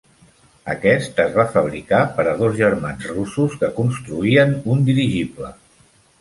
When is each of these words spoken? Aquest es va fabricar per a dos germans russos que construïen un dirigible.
Aquest 0.73 1.19
es 1.23 1.35
va 1.35 1.43
fabricar 1.57 1.99
per 2.15 2.25
a 2.31 2.33
dos 2.39 2.55
germans 2.61 3.05
russos 3.11 3.59
que 3.61 3.71
construïen 3.77 4.57
un 4.75 4.83
dirigible. 4.91 5.53